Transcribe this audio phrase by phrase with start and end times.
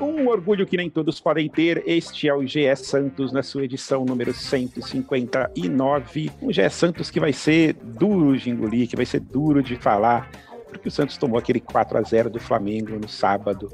[0.00, 4.04] Um orgulho que nem todos podem ter, este é o GE Santos na sua edição
[4.04, 6.30] número 159.
[6.42, 10.30] Um GE Santos que vai ser duro de engolir, que vai ser duro de falar,
[10.68, 13.70] porque o Santos tomou aquele 4 a 0 do Flamengo no sábado.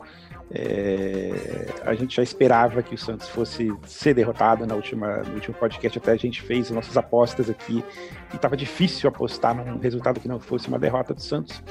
[0.52, 5.54] É, a gente já esperava que o Santos fosse ser derrotado na última, no último
[5.54, 7.84] podcast, até a gente fez nossas apostas aqui
[8.32, 11.62] e estava difícil apostar num resultado que não fosse uma derrota do Santos,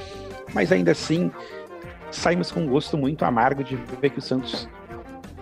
[0.53, 1.29] mas ainda assim
[2.09, 4.67] saímos com um gosto muito amargo de ver que o Santos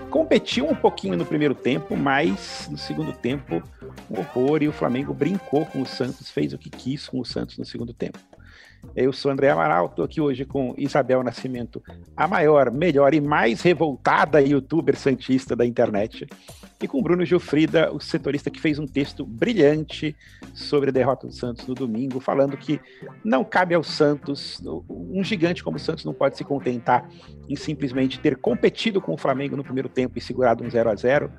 [0.09, 3.61] competiu um pouquinho no primeiro tempo, mas no segundo tempo
[4.09, 7.25] um horror e o Flamengo brincou com o Santos, fez o que quis com o
[7.25, 8.17] Santos no segundo tempo.
[8.95, 11.81] Eu sou André Amaral, estou aqui hoje com Isabel Nascimento,
[12.15, 16.27] a maior, melhor e mais revoltada youtuber santista da internet,
[16.81, 20.15] e com Bruno Gilfrida, o setorista que fez um texto brilhante
[20.53, 22.79] sobre a derrota do Santos no domingo, falando que
[23.23, 27.09] não cabe ao Santos, um gigante como o Santos não pode se contentar
[27.49, 30.95] em simplesmente ter competido com o Flamengo no primeiro tempo e segurado um 0 a
[30.95, 31.31] 0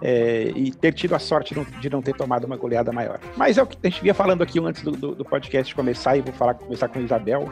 [0.00, 3.20] é, e ter tido a sorte de não ter tomado uma goleada maior.
[3.36, 6.16] Mas é o que a gente vinha falando aqui antes do, do, do podcast começar,
[6.16, 7.48] e vou falar, começar com a Isabel.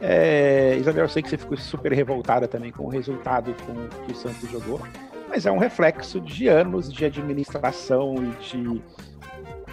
[0.00, 4.12] É, Isabel, eu sei que você ficou super revoltada também com o resultado com que
[4.12, 4.80] o Santos jogou,
[5.28, 8.82] mas é um reflexo de anos de administração e de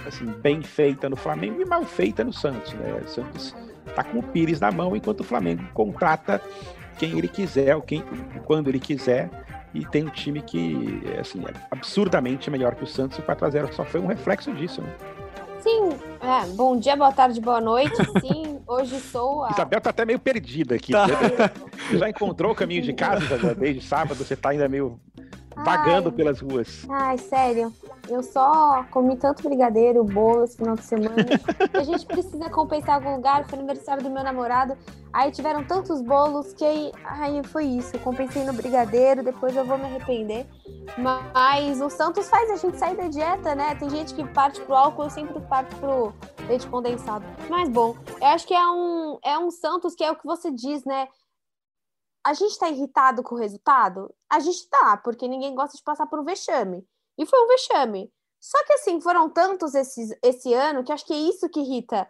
[0.08, 2.74] assim, bem feita no Flamengo e mal feita no Santos.
[2.74, 3.02] Né?
[3.04, 3.56] O Santos
[3.88, 6.42] está com o Pires na mão, enquanto o Flamengo contrata
[6.98, 8.04] quem ele quiser, ou quem,
[8.46, 9.30] quando ele quiser,
[9.74, 13.74] e tem um time que assim, é absurdamente melhor que o Santos, e o 4x0
[13.74, 14.82] só foi um reflexo disso.
[14.82, 14.90] Né?
[15.60, 15.90] Sim,
[16.22, 17.96] é, bom dia, boa tarde, boa noite.
[18.22, 19.52] Sim, hoje sou a.
[19.52, 20.92] Isabel tá até meio perdida aqui.
[20.92, 21.08] Tá.
[21.88, 23.56] Você já encontrou o caminho de casa, Isabel?
[23.56, 25.00] Desde sábado você tá ainda meio
[25.56, 26.86] vagando ai, pelas ruas.
[26.90, 27.72] Ai, sério.
[28.10, 31.16] Eu só comi tanto brigadeiro, bolo esse final de semana.
[31.74, 33.46] a gente precisa compensar algum lugar.
[33.46, 34.78] Foi aniversário do meu namorado.
[35.12, 36.66] Aí tiveram tantos bolos que
[37.06, 37.96] aí, foi isso.
[37.96, 40.46] Eu compensei no brigadeiro, depois eu vou me arrepender.
[40.98, 43.76] Mas o Santos faz a gente sair da dieta, né?
[43.76, 46.14] Tem gente que parte pro álcool, eu sempre parto pro
[46.48, 47.26] leite condensado.
[47.50, 50.52] Mas bom, eu acho que é um, é um Santos que é o que você
[50.52, 51.08] diz, né?
[52.26, 54.12] A gente está irritado com o resultado?
[54.28, 56.84] A gente está, porque ninguém gosta de passar por um vexame.
[57.18, 58.12] E foi um vexame.
[58.42, 62.10] Só que assim, foram tantos esses, esse ano que acho que é isso que irrita.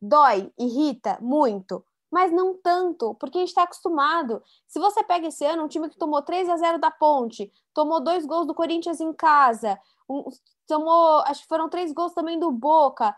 [0.00, 4.40] Dói, irrita muito, mas não tanto, porque a gente está acostumado.
[4.68, 8.00] Se você pega esse ano, um time que tomou 3 a 0 da Ponte, tomou
[8.00, 9.76] dois gols do Corinthians em casa,
[10.08, 10.24] um,
[10.68, 13.14] tomou, acho que foram três gols também do Boca,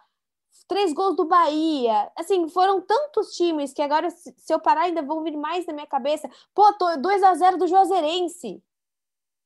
[0.68, 2.10] três gols do Bahia.
[2.16, 5.86] Assim, foram tantos times que agora, se eu parar, ainda vão vir mais na minha
[5.86, 6.28] cabeça.
[6.54, 8.62] Pô, tô 2 a 0 do Juazeirense.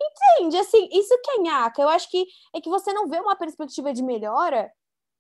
[0.00, 0.58] Entende?
[0.58, 1.80] Assim, isso que é nhaca.
[1.80, 4.70] Eu acho que é que você não vê uma perspectiva de melhora,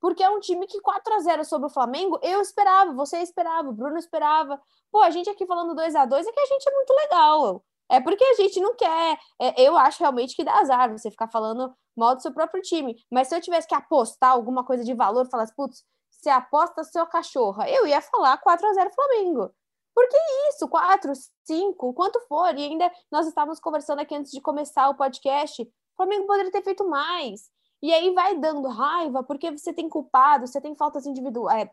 [0.00, 3.70] porque é um time que 4 a 0 sobre o Flamengo, eu esperava, você esperava,
[3.70, 4.60] o Bruno esperava.
[4.90, 7.64] Pô, a gente aqui falando 2 a 2 é que a gente é muito legal.
[7.88, 9.18] É porque a gente não quer.
[9.40, 12.96] É, eu acho realmente que dá azar você ficar falando mal do seu próprio time.
[13.10, 17.06] Mas se eu tivesse que apostar alguma coisa de valor, falasse, putz, você aposta seu
[17.06, 19.50] cachorro, eu ia falar 4 a 0 Flamengo.
[19.94, 20.16] Porque
[20.48, 21.12] isso, 4,
[21.44, 22.56] 5, quanto for.
[22.58, 25.62] E ainda nós estávamos conversando aqui antes de começar o podcast.
[25.62, 27.48] O Flamengo poderia ter feito mais.
[27.80, 31.70] E aí vai dando raiva, porque você tem culpado, você tem faltas individuais, é,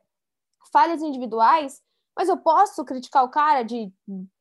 [0.71, 1.81] falhas individuais,
[2.15, 3.91] mas eu posso criticar o cara de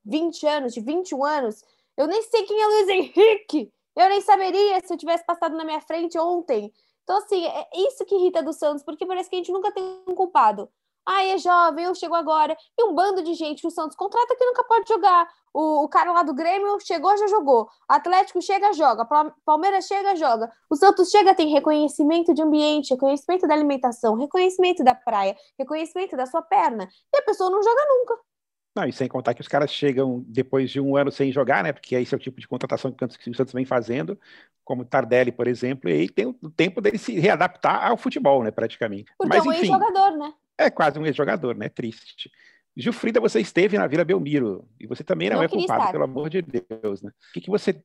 [0.04, 1.64] 20 anos, de 21 anos.
[1.96, 3.72] Eu nem sei quem é Luiz Henrique.
[4.00, 6.72] Eu nem saberia se eu tivesse passado na minha frente ontem.
[7.02, 9.84] Então, assim, é isso que irrita do Santos, porque parece que a gente nunca tem
[10.08, 10.70] um culpado.
[11.06, 12.56] Ah, é jovem, eu chego agora.
[12.78, 15.28] E um bando de gente que o Santos contrata que nunca pode jogar.
[15.52, 17.68] O, o cara lá do Grêmio chegou, já jogou.
[17.86, 19.06] Atlético chega, joga.
[19.44, 20.50] Palmeiras chega, joga.
[20.70, 26.24] O Santos chega, tem reconhecimento de ambiente, reconhecimento da alimentação, reconhecimento da praia, reconhecimento da
[26.24, 26.88] sua perna.
[27.14, 28.29] E a pessoa não joga nunca.
[28.74, 31.72] Não, e sem contar que os caras chegam depois de um ano sem jogar, né?
[31.72, 34.18] Porque esse é o tipo de contratação que o Santos vem fazendo,
[34.64, 38.50] como Tardelli, por exemplo, e aí tem o tempo dele se readaptar ao futebol, né?
[38.52, 39.12] Praticamente.
[39.18, 40.32] Porque Mas, é um ex-jogador, né?
[40.56, 41.68] É quase um ex-jogador, né?
[41.68, 42.30] Triste.
[42.76, 45.92] Gilfrida, você esteve na Vila Belmiro e você também não, não é culpado, estar.
[45.92, 47.10] pelo amor de Deus, né?
[47.10, 47.82] O que, que você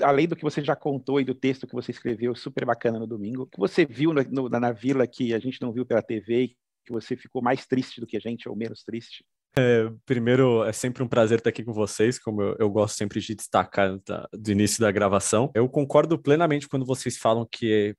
[0.00, 3.06] além do que você já contou e do texto que você escreveu, super bacana no
[3.06, 6.00] domingo, o que você viu no, no, na vila que a gente não viu pela
[6.00, 9.24] TV, que você ficou mais triste do que a gente ou menos triste?
[9.56, 13.20] É, primeiro, é sempre um prazer estar aqui com vocês, como eu, eu gosto sempre
[13.20, 15.50] de destacar da, do início da gravação.
[15.54, 17.94] Eu concordo plenamente quando vocês falam que,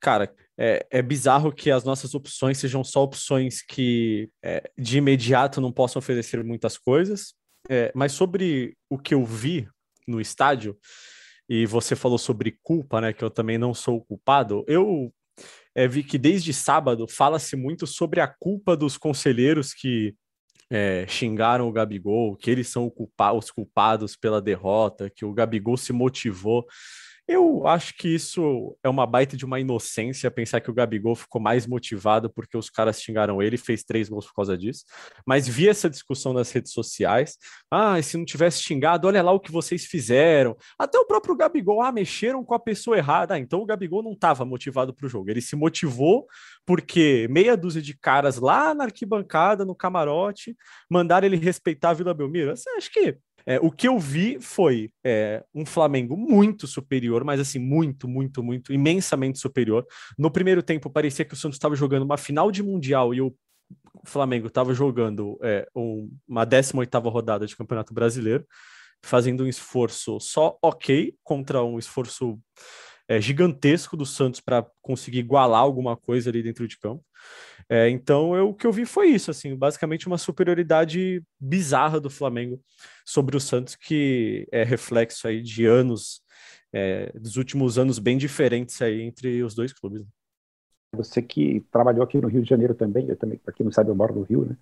[0.00, 5.60] cara, é, é bizarro que as nossas opções sejam só opções que é, de imediato
[5.60, 7.34] não possam oferecer muitas coisas.
[7.68, 9.68] É, mas sobre o que eu vi
[10.06, 10.78] no estádio,
[11.48, 13.12] e você falou sobre culpa, né?
[13.12, 14.64] Que eu também não sou culpado.
[14.66, 15.12] Eu
[15.74, 20.14] é, vi que desde sábado fala-se muito sobre a culpa dos conselheiros que
[20.70, 25.76] é, xingaram o Gabigol, que eles são culpa os culpados pela derrota, que o Gabigol
[25.76, 26.66] se motivou.
[27.28, 31.40] Eu acho que isso é uma baita de uma inocência pensar que o Gabigol ficou
[31.40, 34.84] mais motivado porque os caras xingaram ele fez três gols por causa disso.
[35.26, 37.36] Mas vi essa discussão nas redes sociais.
[37.68, 40.56] Ah, se não tivesse xingado, olha lá o que vocês fizeram.
[40.78, 43.34] Até o próprio Gabigol, ah, mexeram com a pessoa errada.
[43.34, 45.28] Ah, então o Gabigol não estava motivado para o jogo.
[45.28, 46.28] Ele se motivou
[46.64, 50.56] porque meia dúzia de caras lá na arquibancada, no camarote,
[50.88, 52.56] mandaram ele respeitar a Vila Belmiro.
[52.56, 57.38] Você acha que é, o que eu vi foi é, um Flamengo muito superior, mas
[57.38, 59.86] assim, muito, muito, muito, imensamente superior.
[60.18, 63.32] No primeiro tempo, parecia que o Santos estava jogando uma final de Mundial e o
[64.04, 68.44] Flamengo estava jogando é, um, uma 18 rodada de Campeonato Brasileiro,
[69.04, 72.40] fazendo um esforço só ok contra um esforço
[73.08, 77.04] é, gigantesco do Santos para conseguir igualar alguma coisa ali dentro de campo.
[77.68, 82.08] É, então, eu, o que eu vi foi isso, assim, basicamente uma superioridade bizarra do
[82.08, 82.60] Flamengo
[83.04, 86.22] sobre o Santos, que é reflexo aí de anos,
[86.72, 90.04] é, dos últimos anos bem diferentes aí entre os dois clubes.
[90.94, 93.90] Você que trabalhou aqui no Rio de Janeiro também, eu também, para quem não sabe,
[93.90, 94.56] eu moro no Rio, né?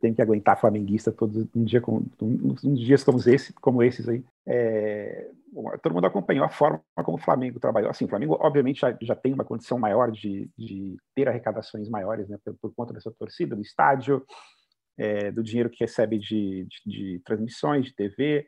[0.00, 4.06] Tem que aguentar flamenguista todos um dia com, uns, uns dias como esse, como esses
[4.06, 4.22] aí.
[4.46, 5.30] É,
[5.82, 7.90] todo mundo acompanhou a forma como o Flamengo trabalhou.
[7.90, 12.28] Assim, o Flamengo, obviamente, já, já tem uma condição maior de, de ter arrecadações maiores,
[12.28, 14.24] né, por, por conta dessa torcida, do estádio,
[14.98, 18.46] é, do dinheiro que recebe de, de, de transmissões, de TV,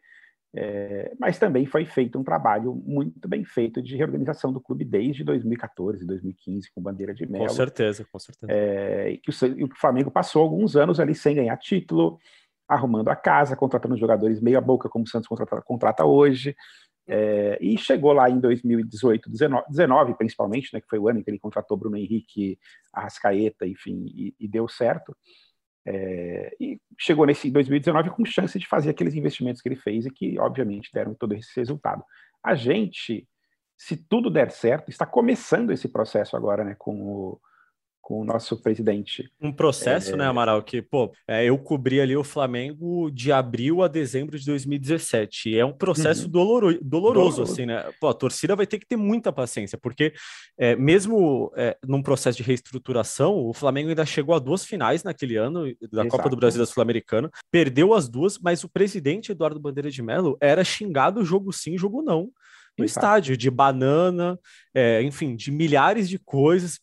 [0.59, 5.23] é, mas também foi feito um trabalho muito bem feito de reorganização do clube desde
[5.23, 7.43] 2014, 2015, com bandeira de mel.
[7.43, 8.51] Com certeza, com certeza.
[8.51, 12.19] É, e, que o, o Flamengo passou alguns anos ali sem ganhar título,
[12.67, 16.57] arrumando a casa, contratando jogadores meia boca, como o Santos contrata, contrata hoje,
[17.09, 21.31] é, e chegou lá em 2018, 19, principalmente, né, que foi o ano em que
[21.31, 22.59] ele contratou Bruno Henrique,
[22.93, 25.17] Arrascaeta, enfim, e, e deu certo.
[25.87, 30.11] É, e chegou nesse 2019 com chance de fazer aqueles investimentos que ele fez e
[30.11, 32.03] que, obviamente, deram todo esse resultado.
[32.43, 33.29] A gente,
[33.77, 37.41] se tudo der certo, está começando esse processo agora, né, com o,
[38.07, 39.29] com o nosso presidente.
[39.41, 40.17] Um processo, é...
[40.17, 44.47] né, Amaral, que, pô, é, eu cobri ali o Flamengo de abril a dezembro de
[44.47, 46.31] 2017, e é um processo uhum.
[46.31, 47.85] doloro, doloroso, doloroso, assim, né?
[48.01, 50.13] Pô, a torcida vai ter que ter muita paciência, porque
[50.57, 55.35] é, mesmo é, num processo de reestruturação, o Flamengo ainda chegou a duas finais naquele
[55.35, 56.09] ano da Exato.
[56.09, 60.37] Copa do Brasil da Sul-Americana, perdeu as duas, mas o presidente Eduardo Bandeira de Mello
[60.41, 62.31] era xingado jogo sim, jogo não
[62.79, 64.39] no estádio, de banana,
[64.75, 66.79] é, enfim, de milhares de coisas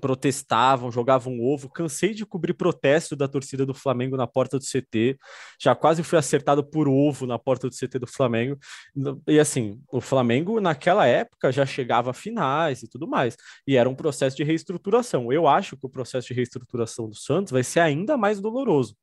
[0.00, 1.70] protestavam, jogavam ovo.
[1.70, 5.18] Cansei de cobrir protesto da torcida do Flamengo na porta do CT.
[5.60, 8.58] Já quase fui acertado por ovo na porta do CT do Flamengo.
[9.26, 13.36] E assim, o Flamengo naquela época já chegava a finais e tudo mais.
[13.66, 15.32] E era um processo de reestruturação.
[15.32, 18.96] Eu acho que o processo de reestruturação do Santos vai ser ainda mais doloroso,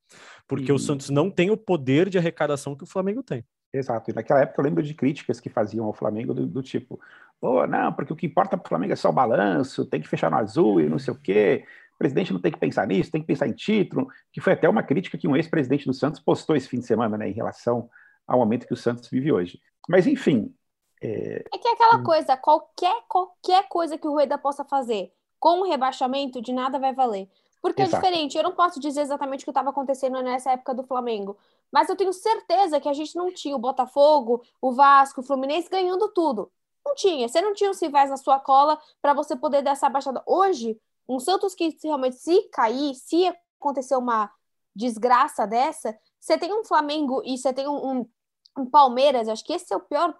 [0.48, 3.44] porque o Santos não tem o poder de arrecadação que o Flamengo tem.
[3.74, 4.12] Exato.
[4.12, 7.00] E naquela época eu lembro de críticas que faziam ao Flamengo do, do tipo,
[7.44, 10.08] pô, não, porque o que importa para o Flamengo é só o balanço, tem que
[10.08, 11.66] fechar no azul e não sei o quê.
[11.94, 14.70] O presidente não tem que pensar nisso, tem que pensar em título, que foi até
[14.70, 17.90] uma crítica que um ex-presidente do Santos postou esse fim de semana, né, em relação
[18.26, 19.60] ao momento que o Santos vive hoje.
[19.90, 20.56] Mas, enfim.
[21.02, 22.04] É, é que é aquela hum.
[22.04, 26.94] coisa, qualquer, qualquer coisa que o Rueda possa fazer com o rebaixamento, de nada vai
[26.94, 27.28] valer.
[27.62, 28.06] Porque é Exato.
[28.06, 31.38] é diferente, eu não posso dizer exatamente o que estava acontecendo nessa época do Flamengo,
[31.70, 35.70] mas eu tenho certeza que a gente não tinha o Botafogo, o Vasco, o Fluminense
[35.70, 36.50] ganhando tudo.
[36.86, 37.28] Não tinha.
[37.28, 40.22] Você não tinha os rivais na sua cola para você poder dar essa baixada.
[40.26, 43.28] Hoje, um Santos que realmente se cair, se
[43.60, 44.32] acontecer uma
[44.76, 48.10] desgraça dessa, você tem um Flamengo e você tem um, um,
[48.58, 50.18] um Palmeiras, acho que esse é o pior,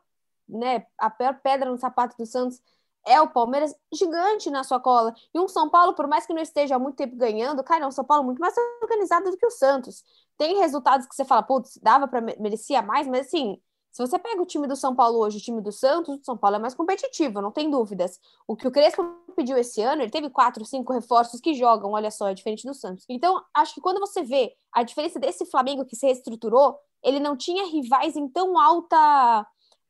[0.48, 0.86] né?
[0.98, 2.62] A pior pedra no sapato do Santos
[3.06, 5.14] é o Palmeiras gigante na sua cola.
[5.34, 7.88] E um São Paulo, por mais que não esteja há muito tempo ganhando, cara, é
[7.88, 10.04] um São Paulo muito mais organizado do que o Santos.
[10.38, 13.62] Tem resultados que você fala, putz, dava para merecia mais, mas assim,
[13.94, 16.36] se você pega o time do São Paulo hoje, o time do Santos, o São
[16.36, 18.20] Paulo é mais competitivo, não tem dúvidas.
[18.48, 19.04] O que o Crespo
[19.36, 22.74] pediu esse ano, ele teve quatro, cinco reforços que jogam, olha só, é diferente do
[22.74, 23.06] Santos.
[23.08, 27.38] Então, acho que quando você vê a diferença desse Flamengo que se reestruturou, ele não
[27.38, 29.46] tinha rivais em tão alta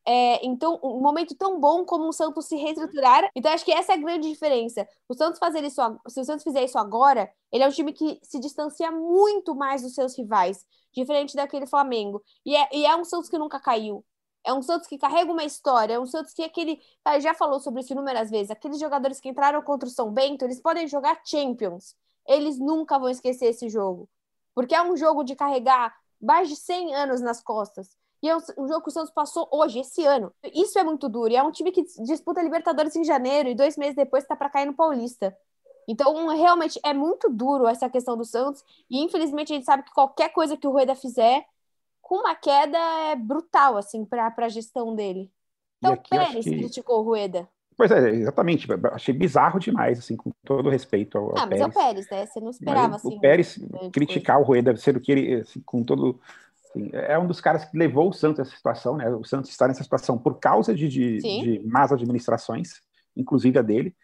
[0.06, 3.30] é, então, um momento tão bom como o Santos se reestruturar.
[3.36, 4.88] Então, acho que essa é a grande diferença.
[5.08, 8.20] O Santos fazer isso, se o Santos fizer isso agora, ele é um time que
[8.22, 12.22] se distancia muito mais dos seus rivais, diferente daquele Flamengo.
[12.46, 14.04] E é, e é um Santos que nunca caiu.
[14.46, 16.82] É um Santos que carrega uma história, é um Santos que é aquele.
[17.02, 18.52] Tá, já falou sobre isso inúmeras vezes.
[18.52, 21.96] Aqueles jogadores que entraram contra o São Bento, eles podem jogar Champions.
[22.28, 24.10] Eles nunca vão esquecer esse jogo.
[24.54, 27.98] Porque é um jogo de carregar mais de 100 anos nas costas.
[28.24, 30.32] E é um jogo que o Santos passou hoje, esse ano.
[30.56, 31.30] Isso é muito duro.
[31.30, 34.50] E é um time que disputa Libertadores em janeiro e dois meses depois está para
[34.50, 35.36] cair no Paulista.
[35.90, 38.64] Então, realmente, é muito duro essa questão do Santos.
[38.90, 41.44] E, infelizmente, a gente sabe que qualquer coisa que o Rueda fizer,
[42.02, 42.78] com uma queda,
[43.12, 45.30] é brutal, assim, para a gestão dele.
[45.80, 46.58] Então, o Pérez que...
[46.58, 47.46] criticou o Rueda.
[47.76, 48.68] Pois é, exatamente.
[48.94, 52.26] Achei bizarro demais, assim, com todo respeito ao, ao ah, mas é o Pérez, né?
[52.26, 53.18] Você não esperava, mas assim.
[53.18, 53.60] O Pérez
[53.92, 56.22] criticar o Rueda, sendo que ele, assim, com todo...
[56.74, 59.08] Assim, é um dos caras que levou o Santos a essa situação, né?
[59.10, 62.82] O Santos está nessa situação por causa de, de, de más administrações,
[63.16, 63.96] inclusive a dele.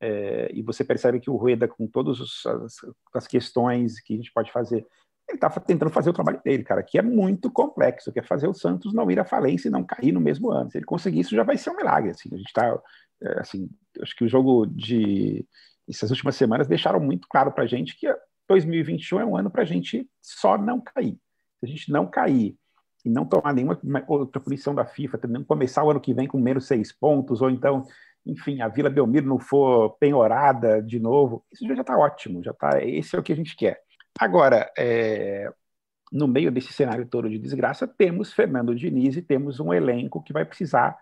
[0.00, 2.76] É, e você percebe que o Rueda, com todas as,
[3.14, 4.86] as, questões que a gente pode fazer,
[5.28, 8.46] ele está tentando fazer o trabalho dele, cara, que é muito complexo, que é fazer
[8.46, 10.70] o Santos não ir à falência e não cair no mesmo ano.
[10.70, 12.10] Se ele conseguir isso, já vai ser um milagre.
[12.10, 12.78] Assim, a gente está,
[13.22, 13.68] é, assim,
[14.02, 15.46] acho que o jogo de
[15.88, 18.12] essas últimas semanas deixaram muito claro para a gente que
[18.48, 21.18] 2021 é um ano para a gente só não cair.
[21.60, 22.56] Se a gente não cair
[23.04, 26.38] e não tomar nenhuma outra punição da FIFA, não começar o ano que vem com
[26.38, 27.84] menos seis pontos, ou então
[28.26, 32.82] enfim, a Vila Belmiro não for penhorada de novo, isso já está ótimo, já tá,
[32.82, 33.80] esse é o que a gente quer.
[34.18, 35.48] Agora, é,
[36.12, 40.32] no meio desse cenário todo de desgraça, temos Fernando Diniz e temos um elenco que
[40.32, 40.98] vai precisar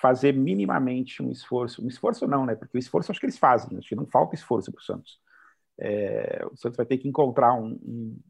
[0.00, 1.84] fazer minimamente um esforço.
[1.84, 2.54] Um esforço não, né?
[2.54, 5.18] Porque o esforço acho que eles fazem, acho que não falta esforço para o Santos.
[5.78, 8.20] É, o Santos vai ter que encontrar um, um,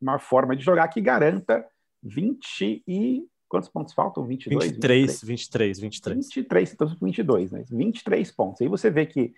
[0.00, 1.64] uma forma de jogar que garanta
[2.02, 4.26] 20 e Quantos pontos faltam?
[4.26, 4.72] 22?
[4.72, 6.16] 23, 23, 23.
[6.34, 7.64] 23, então 22, né?
[7.70, 8.60] 23 pontos.
[8.60, 9.32] Aí você vê que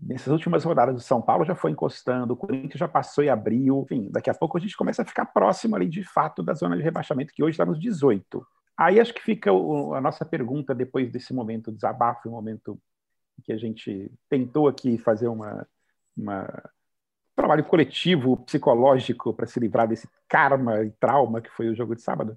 [0.00, 3.82] nessas últimas rodadas do São Paulo já foi encostando, o Corinthians já passou e abriu,
[3.82, 6.76] enfim, daqui a pouco a gente começa a ficar próximo ali de fato da zona
[6.76, 8.46] de rebaixamento, que hoje está nos 18.
[8.76, 12.80] Aí acho que fica o, a nossa pergunta depois desse momento desabafo, um momento
[13.42, 15.66] que a gente tentou aqui fazer uma,
[16.16, 16.77] uma um
[17.38, 22.02] trabalho coletivo, psicológico, para se livrar desse karma e trauma que foi o jogo de
[22.02, 22.36] sábado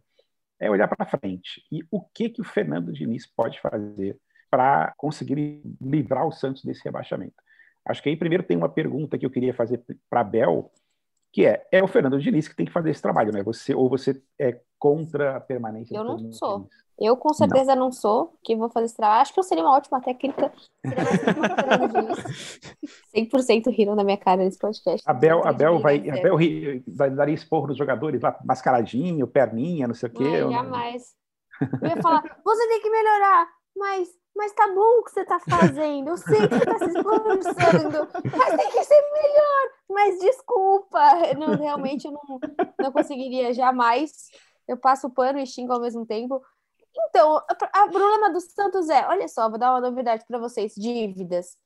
[0.60, 1.66] é olhar para frente.
[1.72, 4.16] E o que, que o Fernando Diniz pode fazer
[4.48, 7.34] para conseguir livrar o Santos desse rebaixamento?
[7.84, 10.72] Acho que aí primeiro tem uma pergunta que eu queria fazer para Bel,
[11.32, 13.42] que é, é o Fernando Diniz que tem que fazer esse trabalho, né?
[13.44, 16.60] Você, ou você é contra a permanência Eu não sou.
[16.60, 16.82] Diniz?
[17.00, 17.86] Eu com certeza não.
[17.86, 19.22] não, sou, que vou fazer esse trabalho.
[19.22, 20.54] Acho que eu seria uma ótima técnica.
[20.86, 21.04] Seria
[23.16, 25.02] 100% riram na minha cara nesse podcast.
[25.10, 26.38] A Bel, a Bel vai, a Bel
[26.88, 30.42] vai dar esporro nos jogadores lá, mascaradinho, perninha, não sei o quê.
[30.42, 31.16] Não, jamais.
[31.82, 35.40] Eu ia falar, você tem que melhorar, mas mas tá bom o que você tá
[35.40, 39.70] fazendo, eu sei que você tá se esforçando, mas tem que ser melhor.
[39.92, 41.00] Mas desculpa,
[41.38, 42.40] não, realmente eu não,
[42.80, 44.30] não conseguiria jamais.
[44.68, 46.42] Eu passo o pano e xingo ao mesmo tempo.
[47.10, 51.58] Então, o problema do Santos é, olha só, vou dar uma novidade para vocês, dívidas.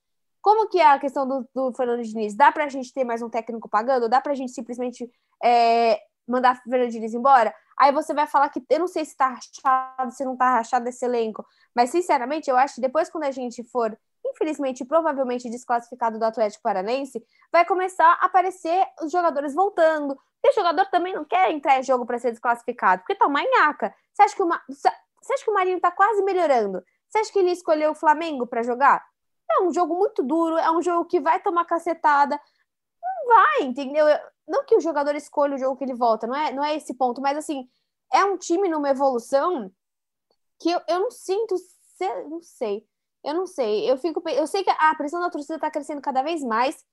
[0.42, 2.36] Como que é a questão do, do Fernando Diniz?
[2.36, 4.08] Dá para a gente ter mais um técnico pagando?
[4.08, 5.10] Dá para a gente simplesmente
[5.44, 7.54] é, mandar o Fernando Diniz embora?
[7.78, 10.88] Aí você vai falar que eu não sei se está rachado, se não está rachado
[10.88, 11.46] esse elenco.
[11.76, 13.98] Mas, sinceramente, eu acho que depois, quando a gente for,
[14.36, 20.16] infelizmente, provavelmente desclassificado do Atlético Paranense, vai começar a aparecer os jogadores voltando.
[20.42, 23.42] Porque o jogador também não quer entrar em jogo para ser desclassificado, porque tá uma
[23.42, 23.96] nhaca.
[24.14, 26.84] Você acha que, você acha que o Marinho tá quase melhorando?
[27.10, 29.04] Você acha que ele escolheu o Flamengo para jogar?
[29.50, 32.40] É um jogo muito duro, é um jogo que vai tomar cacetada.
[33.02, 34.06] Não vai, entendeu?
[34.48, 36.94] Não que o jogador escolha o jogo que ele volta, não é, não é esse
[36.94, 37.68] ponto, mas assim,
[38.14, 39.72] é um time numa evolução
[40.60, 41.56] que eu, eu não sinto,
[42.30, 42.86] não sei.
[43.26, 43.90] Eu não sei.
[43.90, 46.86] Eu fico, eu sei que a pressão da torcida está crescendo cada vez mais.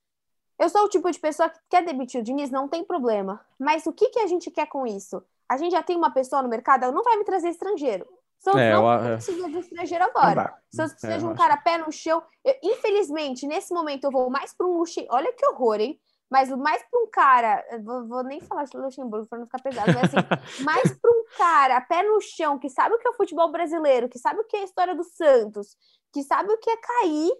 [0.58, 3.44] Eu sou o tipo de pessoa que quer demitir o Diniz, não tem problema.
[3.58, 5.22] Mas o que, que a gente quer com isso?
[5.48, 8.06] A gente já tem uma pessoa no mercado, ela não vai me trazer estrangeiro.
[8.38, 9.14] Só é, não eu...
[9.16, 10.54] precisa de estrangeiro agora.
[10.70, 12.22] Se eu preciso de um cara pé no chão.
[12.44, 15.14] Eu, infelizmente, nesse momento, eu vou mais para um Luxemburgo.
[15.14, 16.00] Olha que horror, hein?
[16.32, 19.92] Mas mais para um cara, vou, vou, nem falar de Luxemburgo para não ficar pesado,
[19.92, 20.16] mas assim,
[20.64, 24.08] mais para um cara, pé no chão, que sabe o que é o futebol brasileiro,
[24.08, 25.76] que sabe o que é a história do Santos,
[26.10, 27.32] que sabe o que é cair,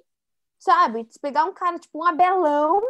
[0.59, 1.09] sabe?
[1.23, 2.83] Pegar um cara, tipo, um abelão,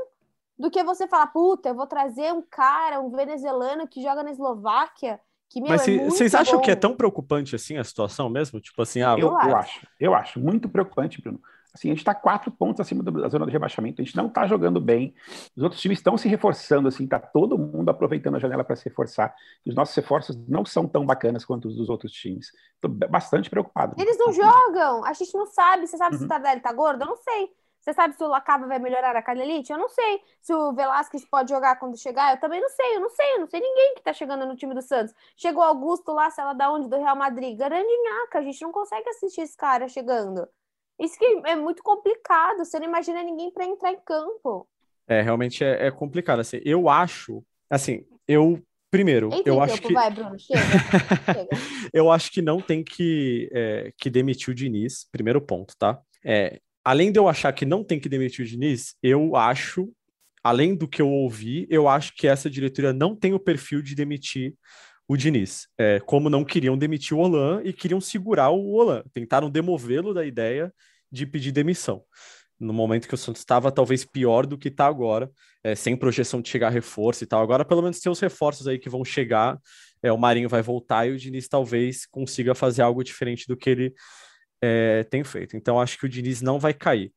[0.59, 4.33] do que você falar, puta, eu vou trazer um cara, um venezuelano que joga na
[4.33, 5.21] Eslováquia.
[5.49, 6.65] Que, meu, Mas é vocês acham bom.
[6.65, 8.61] que é tão preocupante assim a situação mesmo?
[8.61, 11.41] Tipo assim, ah, eu, eu acho, eu acho muito preocupante, Bruno.
[11.75, 14.47] Assim, a gente está quatro pontos acima da zona de rebaixamento, a gente não está
[14.47, 15.15] jogando bem,
[15.57, 18.85] os outros times estão se reforçando, assim, está todo mundo aproveitando a janela para se
[18.85, 19.35] reforçar,
[19.67, 22.53] os nossos reforços não são tão bacanas quanto os dos outros times.
[22.75, 23.95] Estou bastante preocupado.
[23.99, 26.19] Eles não jogam, a gente não sabe, você sabe uhum.
[26.21, 27.03] se o Tardelli está gordo?
[27.03, 27.51] Eu não sei.
[27.83, 29.73] Você sabe se o Lacaba vai melhorar a Canelite?
[29.73, 30.23] Eu não sei.
[30.41, 32.33] Se o Velasquez pode jogar quando chegar?
[32.33, 32.95] Eu também não sei.
[32.95, 33.35] Eu não sei.
[33.35, 35.13] Eu não sei ninguém que está chegando no time do Santos.
[35.37, 37.59] Chegou Augusto lá, sei lá da onde, do Real Madrid.
[37.59, 38.39] Grandinhaca.
[38.39, 40.49] A gente não consegue assistir esse cara chegando.
[41.03, 44.69] Isso que é muito complicado, você não imagina ninguém para entrar em campo.
[45.09, 46.39] É, realmente é, é, complicado.
[46.39, 50.61] Assim, eu acho, assim, eu primeiro, Entra eu acho campo, que vai, Bruno, chega.
[50.61, 51.49] chega.
[51.93, 55.99] eu acho que não tem que, é, que demitir o Diniz, primeiro ponto, tá?
[56.25, 59.91] É, além de eu achar que não tem que demitir o Diniz, eu acho,
[60.45, 63.95] além do que eu ouvi, eu acho que essa diretoria não tem o perfil de
[63.95, 64.55] demitir
[65.09, 65.67] o Diniz.
[65.77, 69.03] É, como não queriam demitir o Olan e queriam segurar o Olan.
[69.13, 70.73] Tentaram demovê-lo da ideia
[71.13, 72.03] de pedir demissão.
[72.59, 75.31] No momento que o Santos estava talvez pior do que está agora,
[75.63, 77.43] é, sem projeção de chegar reforço e tal.
[77.43, 79.59] Agora, pelo menos, tem os reforços aí que vão chegar.
[80.03, 83.69] É, o Marinho vai voltar e o Diniz talvez consiga fazer algo diferente do que
[83.69, 83.95] ele
[84.63, 85.57] é, tem feito.
[85.57, 87.13] Então, acho que o Diniz não vai cair.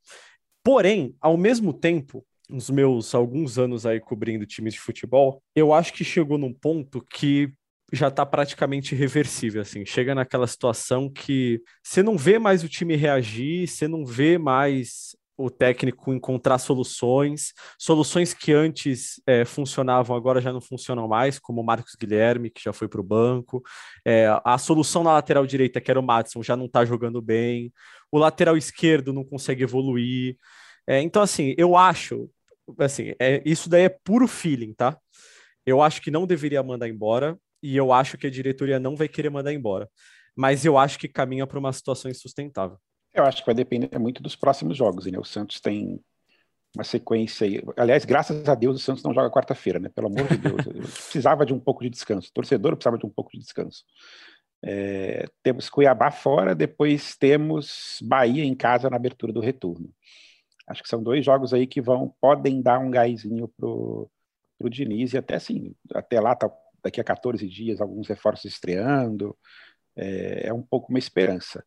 [0.63, 5.93] Porém, ao mesmo tempo, nos meus alguns anos aí cobrindo times de futebol, eu acho
[5.93, 7.51] que chegou num ponto que
[7.91, 9.85] já está praticamente reversível, assim.
[9.85, 15.15] Chega naquela situação que você não vê mais o time reagir, você não vê mais
[15.37, 21.61] o técnico encontrar soluções, soluções que antes é, funcionavam, agora já não funcionam mais, como
[21.61, 23.61] o Marcos Guilherme, que já foi para o banco.
[24.05, 27.71] É, a solução na lateral direita, que era o Madison, já não está jogando bem.
[28.11, 30.37] O lateral esquerdo não consegue evoluir.
[30.87, 32.29] É, então, assim, eu acho,
[32.79, 34.97] assim, é, isso daí é puro feeling, tá?
[35.65, 39.07] Eu acho que não deveria mandar embora e eu acho que a diretoria não vai
[39.07, 39.89] querer mandar embora.
[40.35, 42.77] Mas eu acho que caminha para uma situação insustentável.
[43.11, 45.07] Eu acho que vai depender muito dos próximos jogos.
[45.07, 45.17] Né?
[45.17, 45.99] O Santos tem
[46.75, 47.47] uma sequência.
[47.47, 47.63] Aí.
[47.75, 49.89] Aliás, graças a Deus, o Santos não joga quarta-feira, né?
[49.89, 50.61] Pelo amor de Deus.
[51.01, 52.29] precisava de um pouco de descanso.
[52.29, 53.83] O torcedor precisava de um pouco de descanso.
[54.63, 59.89] É, temos Cuiabá fora, depois temos Bahia em casa na abertura do retorno.
[60.67, 64.09] Acho que são dois jogos aí que vão podem dar um gásinho pro,
[64.57, 66.51] pro Diniz e até assim, até lá tá,
[66.85, 69.37] daqui a 14 dias alguns reforços estreando.
[69.97, 71.63] É, é um pouco uma esperança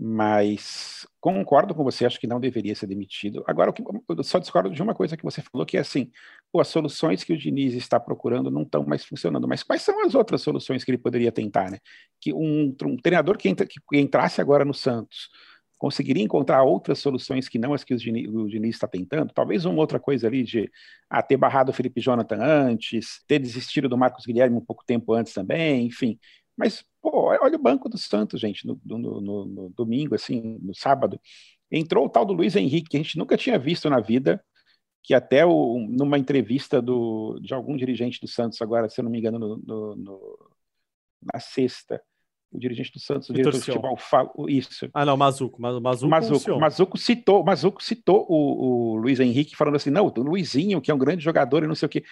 [0.00, 3.42] mas concordo com você, acho que não deveria ser demitido.
[3.48, 3.74] Agora,
[4.08, 6.12] eu só discordo de uma coisa que você falou, que é assim,
[6.52, 10.04] pô, as soluções que o Diniz está procurando não estão mais funcionando, mas quais são
[10.04, 11.78] as outras soluções que ele poderia tentar, né?
[12.20, 15.30] Que um, um treinador que, entra, que, entrasse agora no Santos
[15.78, 20.00] conseguiria encontrar outras soluções que não as que o Diniz, está tentando, talvez uma outra
[20.00, 20.70] coisa ali de
[21.08, 25.12] ah, ter barrado o Felipe Jonathan antes, ter desistido do Marcos Guilherme um pouco tempo
[25.12, 26.18] antes também, enfim,
[26.58, 30.74] mas, pô, olha o banco do Santos, gente, no, no, no, no, domingo, assim, no
[30.74, 31.20] sábado.
[31.70, 34.44] Entrou o tal do Luiz Henrique, que a gente nunca tinha visto na vida,
[35.04, 39.10] que até o, numa entrevista do, de algum dirigente do Santos, agora, se eu não
[39.10, 40.50] me engano, no,
[41.32, 42.02] na sexta,
[42.50, 44.88] o dirigente do Santos, o diretor de futebol, fala, isso.
[44.94, 45.60] Ah, não, Mazuco.
[45.60, 50.80] Mazuco, Mazuco, Mazuco citou, Mazuco citou o, o, Luiz Henrique falando assim, não, o Luizinho,
[50.80, 52.02] que é um grande jogador e não sei o quê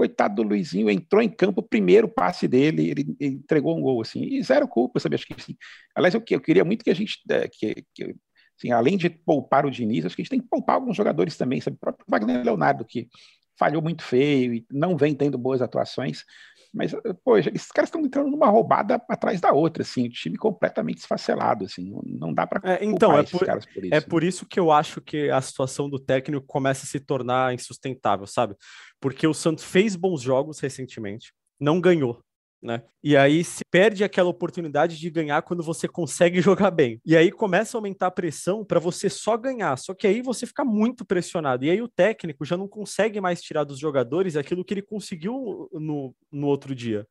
[0.00, 4.22] coitado do Luizinho, entrou em campo, primeiro passe dele, ele, ele, entregou um gol, assim,
[4.22, 5.14] e zero culpa, sabe?
[5.14, 5.54] Acho que, assim,
[5.94, 8.16] aliás, eu, eu queria muito que a gente, é, que, que
[8.56, 11.36] assim, além de poupar o Diniz, acho que a gente tem que poupar alguns jogadores
[11.36, 11.76] também, sabe?
[11.76, 13.10] O próprio Wagner Leonardo, que
[13.58, 16.24] falhou muito feio e não vem tendo boas atuações,
[16.72, 20.98] mas, pô, esses caras estão entrando numa roubada atrás da outra, assim, o time completamente
[20.98, 23.94] esfacelado, assim, não, não dá para é, então, é por, caras por isso.
[23.94, 24.00] É né?
[24.00, 28.26] por isso que eu acho que a situação do técnico começa a se tornar insustentável,
[28.26, 28.54] sabe?
[29.00, 32.22] Porque o Santos fez bons jogos recentemente, não ganhou,
[32.62, 32.82] né?
[33.02, 37.00] E aí se perde aquela oportunidade de ganhar quando você consegue jogar bem.
[37.04, 39.76] E aí começa a aumentar a pressão para você só ganhar.
[39.78, 41.64] Só que aí você fica muito pressionado.
[41.64, 45.68] E aí o técnico já não consegue mais tirar dos jogadores aquilo que ele conseguiu
[45.72, 47.06] no, no outro dia.